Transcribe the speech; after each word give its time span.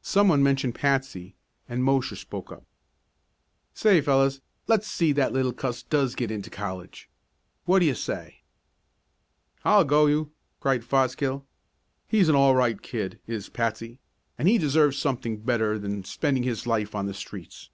Some, 0.00 0.28
one 0.28 0.42
mentioned 0.42 0.74
Patsy, 0.74 1.34
and 1.68 1.84
Mosher 1.84 2.16
spoke 2.16 2.50
up: 2.50 2.64
"Say, 3.74 4.00
fellows, 4.00 4.40
let's 4.66 4.86
see 4.90 5.12
that 5.12 5.22
that 5.28 5.32
little 5.34 5.52
cuss 5.52 5.82
does 5.82 6.14
get 6.14 6.30
into 6.30 6.48
college. 6.48 7.10
What 7.66 7.80
do 7.80 7.84
you 7.84 7.94
say?" 7.94 8.40
"I'll 9.66 9.84
go 9.84 10.06
you!" 10.06 10.32
cried 10.60 10.82
Fosgill. 10.82 11.44
"He's 12.08 12.30
an 12.30 12.34
all 12.34 12.54
right 12.54 12.80
kid, 12.80 13.20
is 13.26 13.50
Patsy, 13.50 13.98
and 14.38 14.48
he 14.48 14.56
deserves 14.56 14.96
something 14.96 15.40
better 15.42 15.78
than 15.78 16.04
spending 16.04 16.44
his 16.44 16.66
life 16.66 16.94
on 16.94 17.04
the 17.04 17.12
streets. 17.12 17.68